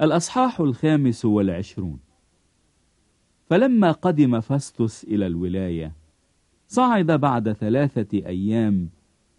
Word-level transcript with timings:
الأصحاح 0.00 0.60
الخامس 0.60 1.24
والعشرون. 1.24 1.98
فلما 3.46 3.92
قدم 3.92 4.40
فاستوس 4.40 5.04
إلى 5.04 5.26
الولاية 5.26 5.96
صعد 6.66 7.06
بعد 7.06 7.52
ثلاثة 7.52 8.18
أيام 8.26 8.90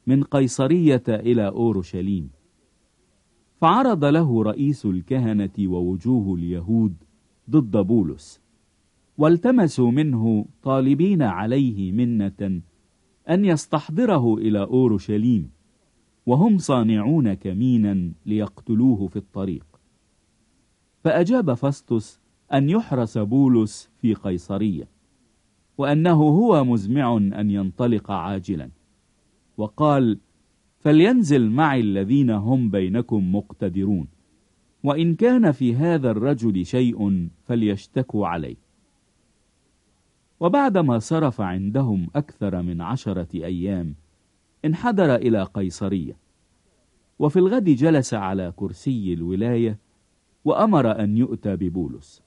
من 0.08 0.24
قيصرية 0.24 1.04
إلى 1.10 1.48
أورشليم. 1.48 2.30
فعرض 3.62 4.06
له 4.06 4.44
رئيس 4.44 4.86
الكهنة 4.86 5.54
ووجوه 5.60 6.36
اليهود 6.36 6.96
ضد 7.50 7.78
بولس 7.78 8.42
والتمسوا 9.18 9.92
منه 9.92 10.46
طالبين 10.64 11.22
عليه 11.22 11.92
منة 11.92 12.62
أن 13.30 13.46
يستحضره 13.46 14.36
إلى 14.38 14.60
أورشليم 14.60 15.50
وهم 16.26 16.58
صانعون 16.58 17.34
كمينا 17.34 18.12
ليقتلوه 18.26 19.08
في 19.08 19.16
الطريق. 19.16 19.75
فأجاب 21.06 21.54
فاستوس 21.54 22.20
أن 22.54 22.70
يحرس 22.70 23.18
بولس 23.18 23.90
في 24.02 24.14
قيصرية 24.14 24.88
وأنه 25.78 26.14
هو 26.14 26.64
مزمع 26.64 27.18
أن 27.18 27.52
ينطلق 27.52 28.12
عاجلا. 28.12 28.70
وقال 29.58 30.20
فلينزل 30.80 31.50
معي 31.50 31.80
الذين 31.80 32.30
هم 32.30 32.70
بينكم 32.70 33.36
مقتدرون 33.36 34.08
وإن 34.84 35.16
كان 35.16 35.52
في 35.52 35.76
هذا 35.76 36.12
الرجل 36.12 36.66
شيء 36.66 37.30
فليشتكوا 37.44 38.28
عليه. 38.28 38.58
وبعدما 40.40 41.00
صرف 41.00 41.42
عندهم 41.42 42.08
أكثر 42.16 42.62
من 42.62 42.82
عشرة 42.82 43.28
أيام 43.34 43.96
انحدر 44.66 45.16
إلى 45.16 45.44
قيصرية 45.44 46.18
وفي 47.20 47.40
الغد 47.40 47.70
جلس 47.70 48.14
على 48.14 48.54
كرسي 48.56 49.14
الولاية 49.14 49.85
وأمر 50.46 51.04
أن 51.04 51.18
يؤتى 51.18 51.56
ببولس. 51.56 52.22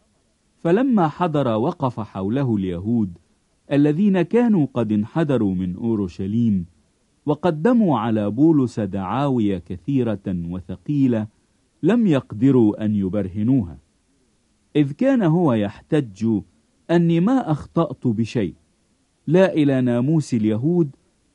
فلما 0.58 1.08
حضر 1.08 1.48
وقف 1.48 2.00
حوله 2.00 2.56
اليهود 2.56 3.18
الذين 3.72 4.22
كانوا 4.22 4.66
قد 4.74 4.92
انحدروا 4.92 5.54
من 5.54 5.76
أورشليم 5.76 6.66
وقدموا 7.26 7.98
على 7.98 8.30
بولس 8.30 8.80
دعاوي 8.80 9.60
كثيرة 9.60 10.22
وثقيلة 10.26 11.26
لم 11.82 12.06
يقدروا 12.06 12.84
أن 12.84 12.94
يبرهنوها. 12.94 13.78
إذ 14.76 14.92
كان 14.92 15.22
هو 15.22 15.52
يحتج 15.52 16.40
أني 16.90 17.20
ما 17.20 17.50
أخطأت 17.50 18.06
بشيء 18.06 18.54
لا 19.26 19.52
إلى 19.52 19.80
ناموس 19.80 20.34
اليهود 20.34 20.90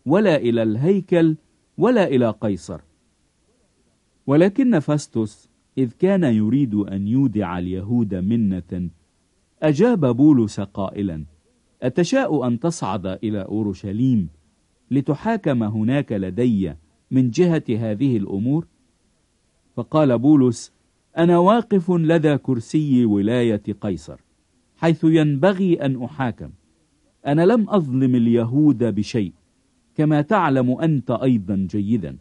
ولا 0.05 0.35
إلى 0.35 0.63
الهيكل 0.63 1.35
ولا 1.77 2.07
إلى 2.07 2.29
قيصر. 2.29 2.81
ولكن 4.27 4.79
فاستوس 4.79 5.49
إذ 5.77 5.91
كان 5.99 6.23
يريد 6.23 6.73
أن 6.75 7.07
يودع 7.07 7.59
اليهود 7.59 8.15
منة. 8.15 8.89
أجاب 9.63 10.15
بولس 10.15 10.59
قائلا 10.59 11.23
أتشاء 11.81 12.47
أن 12.47 12.59
تصعد 12.59 13.05
إلى 13.05 13.41
أورشليم 13.41 14.29
لتحاكم 14.91 15.63
هناك 15.63 16.11
لدي 16.11 16.73
من 17.11 17.29
جهة 17.29 17.63
هذه 17.69 18.17
الأمور؟ 18.17 18.67
فقال 19.75 20.19
بولس 20.19 20.71
أنا 21.17 21.37
واقف 21.37 21.91
لدى 21.91 22.37
كرسي 22.37 23.05
ولاية 23.05 23.61
قيصر 23.81 24.19
حيث 24.77 25.03
ينبغي 25.03 25.85
أن 25.85 26.03
أحاكم. 26.03 26.49
أنا 27.25 27.45
لم 27.45 27.69
أظلم 27.69 28.15
اليهود 28.15 28.83
بشيء 28.83 29.33
كما 29.95 30.21
تعلم 30.21 30.71
أنت 30.71 31.11
أيضا 31.11 31.67
جيدا. 31.71 32.17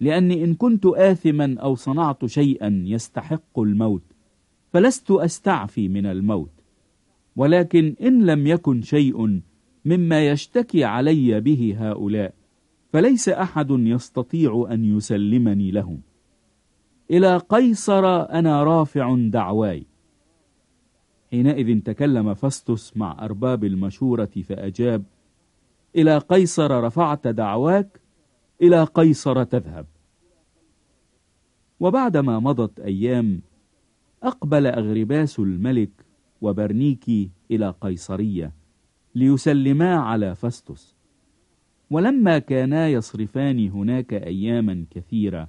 لأني 0.00 0.44
إن 0.44 0.54
كنت 0.54 0.86
آثما 0.86 1.56
أو 1.58 1.74
صنعت 1.74 2.26
شيئا 2.26 2.82
يستحق 2.86 3.58
الموت 3.58 4.02
فلست 4.72 5.10
أستعفي 5.10 5.88
من 5.88 6.06
الموت. 6.06 6.50
ولكن 7.36 7.94
إن 8.02 8.26
لم 8.26 8.46
يكن 8.46 8.82
شيء 8.82 9.40
مما 9.84 10.28
يشتكي 10.28 10.84
علي 10.84 11.40
به 11.40 11.76
هؤلاء 11.78 12.34
فليس 12.92 13.28
أحد 13.28 13.70
يستطيع 13.70 14.68
أن 14.70 14.84
يسلمني 14.84 15.70
لهم. 15.70 16.00
إلى 17.10 17.36
قيصر 17.36 18.06
أنا 18.22 18.64
رافع 18.64 19.16
دعواي. 19.18 19.86
حينئذ 21.30 21.80
تكلم 21.80 22.34
فاستوس 22.34 22.96
مع 22.96 23.24
أرباب 23.24 23.64
المشورة 23.64 24.30
فأجاب 24.48 25.02
إلى 25.96 26.18
قيصر 26.18 26.84
رفعت 26.84 27.28
دعواك؟ 27.28 27.99
إلى 28.62 28.84
قيصر 28.84 29.44
تذهب. 29.44 29.86
وبعدما 31.80 32.38
مضت 32.38 32.80
أيام 32.80 33.40
أقبل 34.22 34.66
أغرباس 34.66 35.38
الملك 35.38 35.90
وبرنيكي 36.40 37.30
إلى 37.50 37.74
قيصرية 37.80 38.52
ليسلما 39.14 39.94
على 39.94 40.34
فاستوس 40.34 40.96
ولما 41.90 42.38
كانا 42.38 42.88
يصرفان 42.88 43.68
هناك 43.68 44.14
أياما 44.14 44.84
كثيرة 44.90 45.48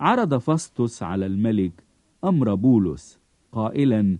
عرض 0.00 0.38
فاستوس 0.38 1.02
على 1.02 1.26
الملك 1.26 1.84
أمر 2.24 2.54
بولس 2.54 3.18
قائلا 3.52 4.18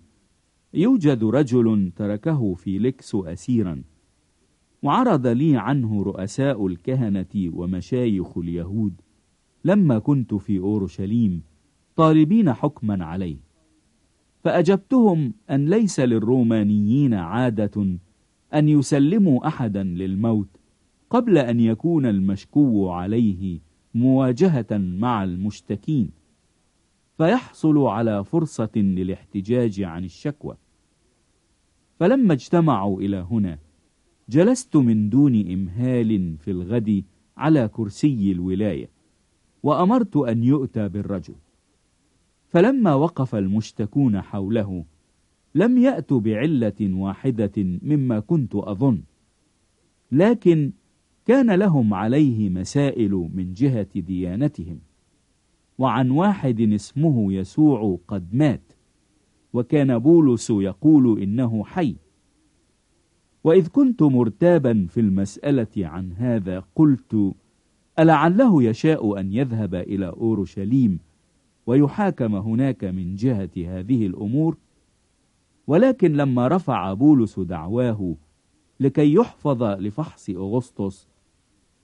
يوجد 0.75 1.25
رجل 1.25 1.92
تركه 1.97 2.54
في 2.54 2.78
لكس 2.78 3.15
أسيرا. 3.15 3.82
وعرض 4.84 5.27
لي 5.27 5.56
عنه 5.56 6.03
رؤساء 6.03 6.67
الكهنة 6.67 7.50
ومشايخ 7.53 8.39
اليهود. 8.39 9.00
لما 9.65 9.99
كنت 9.99 10.34
في 10.34 10.59
أورشليم 10.59 11.43
طالبين 11.97 12.53
حكما 12.53 13.05
عليه. 13.05 13.37
فأجبتهم 14.45 15.34
أن 15.50 15.69
ليس 15.71 16.00
للرومانيين 16.00 17.15
عادة 17.15 17.99
أن 18.55 18.69
يسلموا 18.69 19.47
أحدا 19.47 19.83
للموت 19.83 20.49
قبل 21.11 21.39
أن 21.39 21.61
يكون 21.61 22.06
المشكو 22.06 22.91
عليه 22.91 23.61
مواجهة 23.95 24.66
مع 24.78 25.25
المشتكين. 25.25 26.11
فيحصل 27.16 27.78
على 27.78 28.25
فرصة 28.25 28.72
للاحتجاج 28.77 29.83
عن 29.83 30.05
الشكوى. 30.05 30.56
فلما 31.99 32.33
اجتمعوا 32.33 33.01
إلى 33.01 33.16
هنا 33.31 33.59
جلست 34.28 34.76
من 34.76 35.08
دون 35.08 35.50
إمهال 35.52 36.36
في 36.38 36.50
الغد 36.50 37.04
على 37.36 37.68
كرسي 37.68 38.32
الولاية 38.32 38.90
وأمرت 39.62 40.16
أن 40.16 40.44
يؤتى 40.44 40.88
بالرجل. 40.88 41.34
فلما 42.48 42.94
وقف 42.94 43.34
المشتكون 43.34 44.20
حوله 44.20 44.84
لم 45.54 45.78
يأتوا 45.78 46.20
بعلة 46.20 46.74
واحدة 46.80 47.52
مما 47.58 48.20
كنت 48.20 48.54
أظن 48.54 49.02
لكن 50.12 50.72
كان 51.26 51.50
لهم 51.50 51.94
عليه 51.94 52.50
مسائل 52.50 53.30
من 53.34 53.52
جهة 53.52 53.88
ديانتهم 54.00 54.80
وعن 55.78 56.10
واحد 56.10 56.60
اسمه 56.60 57.32
يسوع 57.32 57.98
قد 58.08 58.34
مات 58.34 58.72
وكان 59.52 59.98
بولس 59.98 60.50
يقول 60.50 61.22
إنه 61.22 61.64
حي. 61.64 61.96
وإذ 63.44 63.69
كنت 63.69 64.03
مرتابا 64.03 64.87
في 64.91 65.00
المسألة 65.00 65.69
عن 65.77 66.12
هذا 66.12 66.65
قلت 66.75 67.34
ألعله 67.99 68.62
يشاء 68.62 69.21
أن 69.21 69.32
يذهب 69.32 69.75
إلى 69.75 70.09
أورشليم 70.09 70.99
ويحاكم 71.66 72.34
هناك 72.34 72.84
من 72.84 73.15
جهة 73.15 73.50
هذه 73.56 74.06
الأمور؟ 74.06 74.56
ولكن 75.66 76.12
لما 76.12 76.49
رفع 76.49 76.93
بولس 76.93 77.41
دعواه 77.41 78.15
لكي 78.81 79.15
يحفظ 79.15 79.62
لفحص 79.62 80.31
أغسطس 80.31 81.09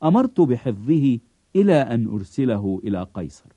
أمرت 0.02 0.40
بحفظه 0.40 1.18
إلى 1.56 1.74
أن 1.74 2.08
أرسله 2.08 2.80
إلى 2.84 3.06
قيصر. 3.14 3.50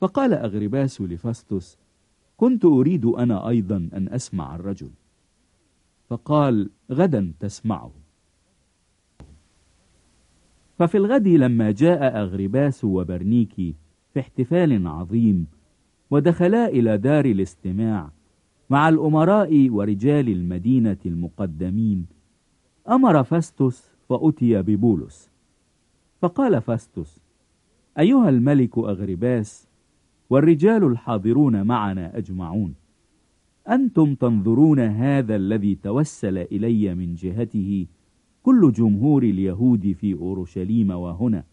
فقال 0.00 0.34
أغرباس 0.34 1.00
لفاستوس 1.00 1.78
كنت 2.36 2.64
أريد 2.64 3.04
أنا 3.04 3.48
أيضا 3.48 3.76
أن 3.76 4.08
أسمع 4.08 4.54
الرجل. 4.54 4.90
فقال 6.08 6.70
غدا 6.92 7.32
تسمعه. 7.40 7.92
ففي 10.78 10.96
الغد 10.96 11.28
لما 11.28 11.70
جاء 11.70 12.22
أغرباس 12.22 12.84
وبرنيكي 12.84 13.74
في 14.14 14.20
احتفال 14.20 14.86
عظيم 14.86 15.46
ودخلا 16.10 16.68
إلى 16.68 16.98
دار 16.98 17.24
الاستماع 17.24 18.10
مع 18.70 18.88
الأمراء 18.88 19.70
ورجال 19.70 20.28
المدينة 20.28 20.96
المقدمين 21.06 22.06
أمر 22.88 23.24
فاستوس 23.24 23.90
فأتي 24.08 24.62
ببولس. 24.62 25.30
فقال 26.22 26.62
فاستوس 26.62 27.20
أيها 27.98 28.28
الملك 28.28 28.78
أغرباس 28.78 29.68
والرجال 30.30 30.84
الحاضرون 30.84 31.62
معنا 31.62 32.18
أجمعون. 32.18 32.74
أنتم 33.68 34.14
تنظرون 34.14 34.80
هذا 34.80 35.36
الذي 35.36 35.74
توسل 35.74 36.38
إلي 36.38 36.94
من 36.94 37.14
جهته 37.14 37.86
كل 38.42 38.72
جمهور 38.72 39.22
اليهود 39.22 39.92
في 39.92 40.14
أورشليم 40.14 40.90
وهنا. 40.90 41.44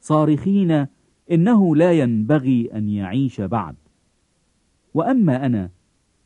صارخين 0.00 0.86
إنه 1.30 1.76
لا 1.76 1.92
ينبغي 1.92 2.70
أن 2.74 2.88
يعيش 2.88 3.40
بعد. 3.40 3.74
وأما 4.94 5.46
أنا 5.46 5.70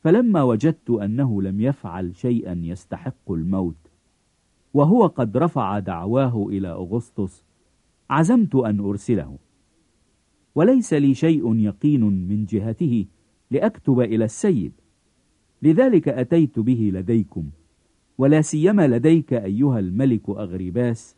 فلما 0.00 0.42
وجدت 0.42 0.90
أنه 0.90 1.42
لم 1.42 1.60
يفعل 1.60 2.16
شيئا 2.16 2.60
يستحق 2.64 3.32
الموت 3.32 3.90
وهو 4.74 5.06
قد 5.06 5.36
رفع 5.36 5.78
دعواه 5.78 6.46
إلى 6.48 6.68
أغسطس 6.68 7.44
عزمت 8.10 8.54
أن 8.54 8.80
أرسله. 8.80 9.38
وليس 10.54 10.94
لي 10.94 11.14
شيء 11.14 11.56
يقين 11.56 12.00
من 12.28 12.44
جهته 12.44 13.06
لأكتب 13.50 14.00
إلى 14.00 14.24
السيد. 14.24 14.72
لذلك 15.62 16.08
أتيت 16.08 16.58
به 16.58 16.90
لديكم 16.94 17.50
ولا 18.18 18.40
سيما 18.40 18.88
لديك 18.88 19.32
أيها 19.32 19.78
الملك 19.78 20.28
أغرباس 20.28 21.16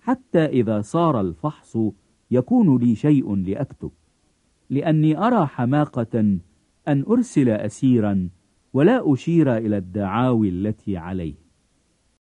حتى 0.00 0.44
إذا 0.44 0.80
صار 0.80 1.20
الفحص 1.20 1.78
يكون 2.30 2.78
لي 2.78 2.94
شيء 2.94 3.34
لأكتب 3.34 3.90
لأني 4.70 5.18
أرى 5.18 5.46
حماقة 5.46 6.38
أن 6.88 7.04
أرسل 7.08 7.48
أسيرا 7.48 8.28
ولا 8.72 9.12
أشير 9.12 9.56
إلى 9.56 9.76
الدعاوي 9.76 10.48
التي 10.48 10.96
عليه. 10.96 11.45